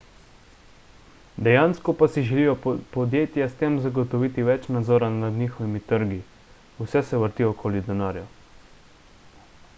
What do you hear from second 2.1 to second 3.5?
si želijo podjetja